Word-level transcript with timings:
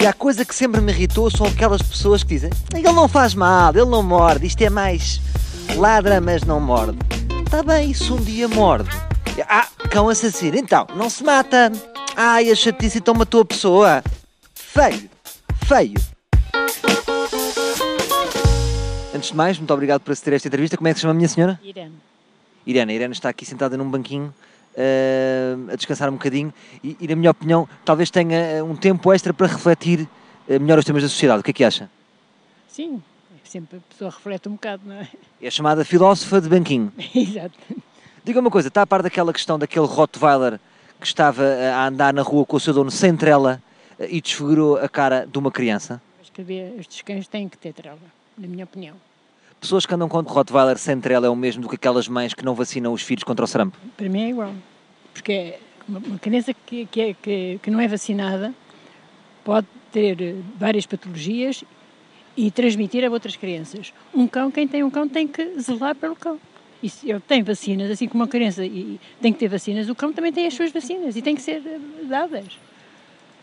Se 0.00 0.06
há 0.06 0.14
coisa 0.14 0.46
que 0.46 0.54
sempre 0.54 0.80
me 0.80 0.90
irritou 0.90 1.30
são 1.30 1.44
aquelas 1.44 1.82
pessoas 1.82 2.22
que 2.22 2.30
dizem 2.30 2.48
ele 2.74 2.90
não 2.90 3.06
faz 3.06 3.34
mal, 3.34 3.70
ele 3.76 3.84
não 3.84 4.02
morde, 4.02 4.46
isto 4.46 4.62
é 4.62 4.70
mais 4.70 5.20
ladra, 5.76 6.22
mas 6.22 6.42
não 6.42 6.58
morde. 6.58 6.96
Está 7.44 7.62
bem, 7.62 7.90
isso 7.90 8.14
um 8.14 8.22
dia 8.22 8.48
morde. 8.48 8.88
Ah, 9.46 9.68
cão 9.90 10.08
assassino, 10.08 10.56
então, 10.56 10.86
não 10.96 11.10
se 11.10 11.22
mata. 11.22 11.70
Ai, 12.16 12.50
a 12.50 12.54
chatice 12.54 12.96
então 12.96 13.12
matou 13.12 13.42
a 13.42 13.44
pessoa. 13.44 14.02
Feio, 14.54 15.10
feio. 15.66 16.00
Antes 19.14 19.28
de 19.28 19.36
mais, 19.36 19.58
muito 19.58 19.74
obrigado 19.74 20.00
por 20.00 20.12
aceder 20.12 20.32
a 20.32 20.36
esta 20.36 20.48
entrevista. 20.48 20.78
Como 20.78 20.88
é 20.88 20.94
que 20.94 20.98
se 20.98 21.02
chama 21.02 21.12
a 21.12 21.16
minha 21.16 21.28
senhora? 21.28 21.60
Irene. 21.62 21.94
Irene. 22.66 22.92
A 22.92 22.94
Irene 22.94 23.12
está 23.12 23.28
aqui 23.28 23.44
sentada 23.44 23.76
num 23.76 23.90
banquinho 23.90 24.32
uh, 24.74 25.72
a 25.72 25.76
descansar 25.76 26.08
um 26.08 26.12
bocadinho 26.12 26.52
e, 26.82 26.96
e, 27.00 27.08
na 27.08 27.16
minha 27.16 27.30
opinião, 27.30 27.68
talvez 27.84 28.10
tenha 28.10 28.64
um 28.64 28.76
tempo 28.76 29.12
extra 29.12 29.32
para 29.32 29.46
refletir 29.46 30.08
uh, 30.48 30.60
melhor 30.60 30.78
os 30.78 30.84
temas 30.84 31.02
da 31.02 31.08
sociedade. 31.08 31.40
O 31.40 31.42
que 31.42 31.50
é 31.50 31.54
que 31.54 31.64
acha? 31.64 31.90
Sim, 32.68 33.02
sempre 33.44 33.78
a 33.78 33.80
pessoa 33.92 34.10
reflete 34.10 34.48
um 34.48 34.52
bocado, 34.52 34.82
não 34.86 34.94
é? 34.94 35.08
É 35.42 35.50
chamada 35.50 35.84
filósofa 35.84 36.40
de 36.40 36.48
banquinho. 36.48 36.92
Exato. 37.14 37.58
Diga 38.24 38.40
uma 38.40 38.50
coisa, 38.50 38.68
está 38.68 38.82
a 38.82 38.86
par 38.86 39.02
daquela 39.02 39.32
questão 39.32 39.58
daquele 39.58 39.86
Rottweiler 39.86 40.60
que 41.00 41.06
estava 41.06 41.42
a 41.42 41.88
andar 41.88 42.12
na 42.12 42.22
rua 42.22 42.44
com 42.44 42.56
o 42.56 42.60
seu 42.60 42.74
dono 42.74 42.90
sem 42.90 43.16
trela 43.16 43.62
e 43.98 44.20
desfigurou 44.20 44.76
a 44.76 44.88
cara 44.88 45.26
de 45.26 45.38
uma 45.38 45.50
criança? 45.50 46.00
Acho 46.20 46.30
que 46.30 46.42
estes 46.78 47.02
cães 47.02 47.26
têm 47.26 47.48
que 47.48 47.56
ter 47.56 47.72
trela, 47.72 47.98
na 48.36 48.46
minha 48.46 48.64
opinião. 48.64 48.96
Pessoas 49.60 49.84
que 49.84 49.94
andam 49.94 50.08
com 50.08 50.20
Rottweiler 50.20 50.78
sem 50.78 50.98
trela 50.98 51.26
é 51.26 51.30
o 51.30 51.36
mesmo 51.36 51.62
do 51.62 51.68
que 51.68 51.74
aquelas 51.74 52.08
mães 52.08 52.32
que 52.32 52.42
não 52.42 52.54
vacinam 52.54 52.94
os 52.94 53.02
filhos 53.02 53.22
contra 53.22 53.44
o 53.44 53.48
sarampo? 53.48 53.76
Para 53.94 54.08
mim 54.08 54.22
é 54.22 54.28
igual. 54.30 54.54
Porque 55.12 55.58
uma 55.86 56.18
criança 56.18 56.54
que, 56.54 56.86
que, 56.86 57.00
é, 57.00 57.14
que, 57.14 57.60
que 57.62 57.70
não 57.70 57.78
é 57.78 57.86
vacinada 57.86 58.54
pode 59.44 59.66
ter 59.92 60.36
várias 60.56 60.86
patologias 60.86 61.62
e 62.34 62.50
transmitir 62.50 63.04
a 63.04 63.10
outras 63.10 63.36
crianças. 63.36 63.92
Um 64.14 64.26
cão, 64.26 64.50
quem 64.50 64.66
tem 64.66 64.82
um 64.82 64.88
cão, 64.88 65.06
tem 65.06 65.28
que 65.28 65.60
zelar 65.60 65.94
pelo 65.94 66.16
cão. 66.16 66.40
E 66.82 66.88
se 66.88 67.10
ele 67.10 67.20
tem 67.20 67.42
vacinas, 67.42 67.90
assim 67.90 68.08
como 68.08 68.22
uma 68.22 68.28
criança 68.28 68.62
tem 69.20 69.30
que 69.30 69.38
ter 69.38 69.48
vacinas, 69.48 69.90
o 69.90 69.94
cão 69.94 70.10
também 70.10 70.32
tem 70.32 70.46
as 70.46 70.54
suas 70.54 70.72
vacinas 70.72 71.16
e 71.16 71.20
tem 71.20 71.34
que 71.34 71.42
ser 71.42 71.62
dadas. 72.04 72.58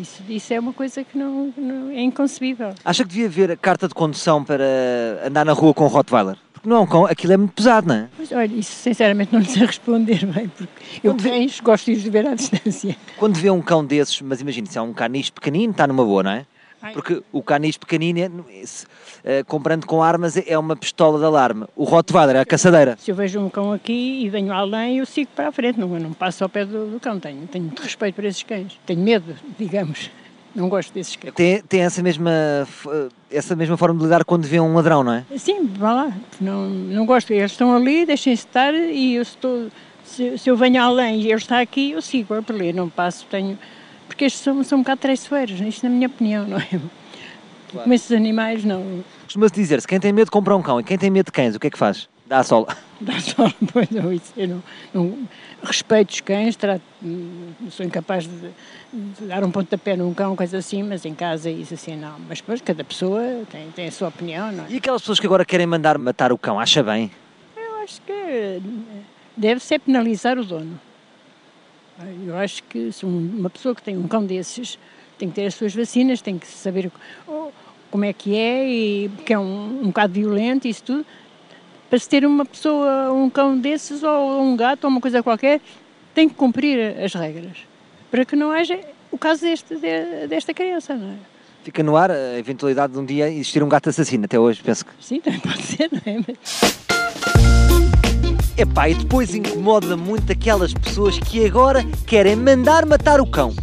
Isso, 0.00 0.22
isso 0.28 0.54
é 0.54 0.60
uma 0.60 0.72
coisa 0.72 1.02
que 1.02 1.18
não, 1.18 1.52
não, 1.56 1.90
é 1.90 2.00
inconcebível. 2.00 2.72
Acha 2.84 3.02
que 3.02 3.10
devia 3.10 3.26
haver 3.26 3.56
carta 3.58 3.88
de 3.88 3.94
condução 3.94 4.44
para 4.44 4.64
andar 5.24 5.44
na 5.44 5.52
rua 5.52 5.74
com 5.74 5.84
o 5.84 5.88
Rottweiler? 5.88 6.36
Porque 6.52 6.68
não 6.68 6.86
cão, 6.86 7.04
aquilo 7.04 7.32
é 7.32 7.36
muito 7.36 7.52
pesado, 7.52 7.86
não 7.86 7.94
é? 7.94 8.08
Mas 8.18 8.32
olha, 8.32 8.52
isso 8.54 8.72
sinceramente 8.72 9.32
não 9.32 9.40
lhe 9.40 9.46
sei 9.46 9.64
responder 9.64 10.26
bem, 10.26 10.48
porque 10.48 10.72
eu 11.02 11.12
Quando 11.12 11.20
vê... 11.22 11.46
gosto 11.62 11.86
de 11.86 11.92
os 11.92 12.02
ver 12.04 12.26
à 12.26 12.34
distância. 12.34 12.96
Quando 13.16 13.36
vê 13.36 13.50
um 13.50 13.62
cão 13.62 13.84
desses, 13.84 14.20
mas 14.22 14.40
imagine, 14.40 14.66
se 14.66 14.78
é 14.78 14.82
um 14.82 14.92
caniche 14.92 15.30
pequenino, 15.30 15.70
está 15.70 15.86
numa 15.86 16.04
boa, 16.04 16.22
não 16.22 16.30
é? 16.32 16.46
Porque 16.92 17.22
o 17.32 17.42
caniche 17.42 17.78
pequenino, 17.78 18.40
uh, 18.40 19.44
comprando 19.46 19.84
com 19.84 20.02
armas, 20.02 20.36
é 20.36 20.56
uma 20.56 20.76
pistola 20.76 21.18
de 21.18 21.24
alarme. 21.24 21.66
O 21.74 21.84
Rottweiler 21.84 22.36
é 22.36 22.40
a 22.40 22.44
caçadeira. 22.44 22.96
Se 22.98 23.10
eu 23.10 23.14
vejo 23.16 23.40
um 23.40 23.50
cão 23.50 23.72
aqui 23.72 24.22
e 24.22 24.28
venho 24.28 24.52
além, 24.52 24.98
eu 24.98 25.06
sigo 25.06 25.30
para 25.34 25.48
a 25.48 25.52
frente. 25.52 25.78
Não, 25.78 25.88
não 25.88 26.12
passo 26.12 26.44
ao 26.44 26.48
pé 26.48 26.64
do, 26.64 26.86
do 26.86 27.00
cão. 27.00 27.18
Tenho, 27.18 27.46
tenho 27.48 27.64
muito 27.64 27.82
respeito 27.82 28.14
por 28.14 28.24
esses 28.24 28.42
cães. 28.42 28.78
Tenho 28.86 29.00
medo, 29.00 29.34
digamos. 29.58 30.10
Não 30.54 30.68
gosto 30.68 30.92
desses 30.92 31.16
cães. 31.16 31.34
Tem, 31.34 31.60
tem 31.62 31.80
essa, 31.82 32.02
mesma, 32.02 32.30
essa 33.30 33.54
mesma 33.56 33.76
forma 33.76 33.98
de 33.98 34.04
lidar 34.04 34.24
quando 34.24 34.44
vê 34.44 34.60
um 34.60 34.74
ladrão, 34.74 35.02
não 35.04 35.12
é? 35.12 35.24
Sim, 35.36 35.66
vá 35.66 35.92
lá. 35.92 36.12
Não, 36.40 36.68
não 36.68 37.04
gosto. 37.04 37.32
Eles 37.32 37.52
estão 37.52 37.74
ali, 37.74 38.06
deixem-se 38.06 38.46
estar 38.46 38.72
e 38.72 39.14
eu 39.14 39.22
estou... 39.22 39.68
Se, 40.04 40.38
se 40.38 40.48
eu 40.48 40.56
venho 40.56 40.82
além 40.82 41.20
e 41.20 41.26
ele 41.26 41.34
está 41.34 41.60
aqui, 41.60 41.90
eu 41.90 42.00
sigo 42.00 42.34
a 42.34 42.42
ler. 42.52 42.72
Não 42.72 42.88
passo, 42.88 43.26
tenho 43.30 43.58
porque 44.08 44.24
estes 44.24 44.42
são, 44.42 44.64
são 44.64 44.78
um 44.78 44.82
bocado 44.82 45.00
traiçoeiros, 45.00 45.60
isto 45.60 45.84
na 45.84 45.90
minha 45.90 46.08
opinião, 46.08 46.46
não 46.46 46.56
é? 46.56 46.66
Claro. 46.66 47.84
Como 47.84 47.94
esses 47.94 48.10
animais, 48.10 48.64
não. 48.64 49.04
Costuma-se 49.24 49.54
dizer, 49.54 49.80
se 49.80 49.86
quem 49.86 50.00
tem 50.00 50.12
medo 50.12 50.30
compra 50.30 50.56
um 50.56 50.62
cão 50.62 50.80
e 50.80 50.84
quem 50.84 50.96
tem 50.96 51.10
medo 51.10 51.26
de 51.26 51.32
cães, 51.32 51.54
o 51.54 51.60
que 51.60 51.66
é 51.66 51.70
que 51.70 51.78
faz? 51.78 52.08
Dá 52.26 52.42
sol. 52.42 52.66
Dá 53.00 53.20
sol, 53.20 53.52
pois 53.72 53.88
não, 53.90 54.12
isso, 54.12 54.32
eu 54.36 54.48
não, 54.48 54.62
não 54.92 55.28
respeito 55.62 56.10
os 56.10 56.20
cães, 56.20 56.56
trato, 56.56 56.82
sou 57.70 57.86
incapaz 57.86 58.24
de, 58.24 58.50
de, 58.92 59.26
dar 59.26 59.44
um 59.44 59.50
pontapé 59.50 59.96
num 59.96 60.12
cão, 60.12 60.34
coisa 60.34 60.58
assim, 60.58 60.82
mas 60.82 61.04
em 61.04 61.14
casa 61.14 61.48
isso 61.48 61.74
assim 61.74 61.96
não. 61.96 62.16
Mas 62.28 62.40
depois 62.40 62.60
cada 62.60 62.82
pessoa 62.82 63.22
tem, 63.50 63.70
tem 63.70 63.86
a 63.86 63.92
sua 63.92 64.08
opinião, 64.08 64.50
não 64.50 64.64
é? 64.64 64.66
E 64.70 64.76
aquelas 64.78 65.02
pessoas 65.02 65.20
que 65.20 65.26
agora 65.26 65.44
querem 65.44 65.66
mandar 65.66 65.96
matar 65.96 66.32
o 66.32 66.38
cão, 66.38 66.58
acha 66.58 66.82
bem? 66.82 67.10
Eu 67.56 67.82
acho 67.82 68.00
que 68.02 68.60
deve 69.36 69.60
ser 69.60 69.78
penalizar 69.78 70.38
o 70.38 70.44
dono. 70.44 70.80
Eu 72.26 72.36
acho 72.36 72.62
que 72.64 72.92
se 72.92 73.04
uma 73.04 73.50
pessoa 73.50 73.74
que 73.74 73.82
tem 73.82 73.96
um 73.96 74.06
cão 74.06 74.24
desses 74.24 74.78
tem 75.18 75.28
que 75.28 75.34
ter 75.34 75.46
as 75.46 75.54
suas 75.54 75.74
vacinas, 75.74 76.22
tem 76.22 76.38
que 76.38 76.46
saber 76.46 76.90
como 77.90 78.04
é 78.04 78.12
que 78.12 78.36
é, 78.36 78.68
e 78.68 79.08
porque 79.08 79.32
é 79.32 79.38
um, 79.38 79.82
um 79.82 79.86
bocado 79.86 80.12
violento 80.12 80.66
e 80.66 80.70
isso 80.70 80.82
tudo. 80.84 81.04
Para 81.90 81.98
se 81.98 82.08
ter 82.08 82.24
uma 82.24 82.44
pessoa, 82.44 83.12
um 83.12 83.28
cão 83.28 83.58
desses, 83.58 84.02
ou 84.02 84.42
um 84.42 84.56
gato, 84.56 84.84
ou 84.84 84.90
uma 84.90 85.00
coisa 85.00 85.22
qualquer, 85.22 85.60
tem 86.14 86.28
que 86.28 86.34
cumprir 86.34 86.96
as 87.02 87.14
regras. 87.14 87.58
Para 88.10 88.24
que 88.24 88.36
não 88.36 88.52
haja 88.52 88.78
o 89.10 89.18
caso 89.18 89.40
deste, 89.40 89.74
desta 90.28 90.52
criança, 90.54 90.94
não 90.94 91.12
é? 91.12 91.16
Fica 91.64 91.82
no 91.82 91.96
ar 91.96 92.10
a 92.10 92.38
eventualidade 92.38 92.92
de 92.92 92.98
um 92.98 93.04
dia 93.04 93.28
existir 93.28 93.62
um 93.62 93.68
gato 93.68 93.88
assassino, 93.88 94.24
até 94.24 94.38
hoje, 94.38 94.62
penso 94.62 94.86
que. 94.86 94.92
Sim, 95.00 95.20
também 95.20 95.40
pode 95.40 95.62
ser, 95.62 95.90
não 95.90 96.00
é? 96.06 96.77
Epá, 98.58 98.88
e 98.88 98.94
depois 98.94 99.36
incomoda 99.36 99.96
muito 99.96 100.32
aquelas 100.32 100.74
pessoas 100.74 101.16
que 101.16 101.46
agora 101.46 101.84
querem 102.04 102.34
mandar 102.34 102.84
matar 102.84 103.20
o 103.20 103.26
cão. 103.30 103.54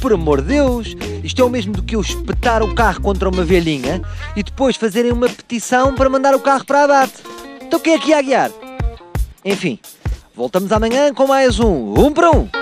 Por 0.00 0.12
amor 0.12 0.42
de 0.42 0.48
Deus, 0.48 0.96
isto 1.22 1.40
é 1.40 1.44
o 1.44 1.48
mesmo 1.48 1.72
do 1.72 1.84
que 1.84 1.94
eu 1.94 2.00
espetar 2.00 2.60
o 2.60 2.74
carro 2.74 3.00
contra 3.00 3.28
uma 3.28 3.44
velhinha 3.44 4.02
e 4.34 4.42
depois 4.42 4.74
fazerem 4.74 5.12
uma 5.12 5.28
petição 5.28 5.94
para 5.94 6.10
mandar 6.10 6.34
o 6.34 6.40
carro 6.40 6.64
para 6.64 6.82
abate. 6.82 7.22
Então 7.62 7.78
quem 7.78 7.94
é 7.94 7.98
que 8.00 8.10
ia 8.10 8.20
guiar? 8.20 8.50
Enfim, 9.44 9.78
voltamos 10.34 10.72
amanhã 10.72 11.14
com 11.14 11.28
mais 11.28 11.60
um 11.60 11.94
Um 11.96 12.12
para 12.12 12.32
Um. 12.32 12.59